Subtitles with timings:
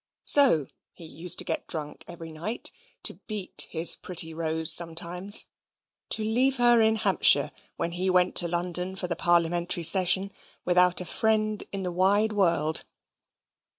[0.25, 2.71] So he used to get drunk every night:
[3.03, 5.45] to beat his pretty Rose sometimes:
[6.09, 10.31] to leave her in Hampshire when he went to London for the parliamentary session,
[10.65, 12.83] without a single friend in the wide world.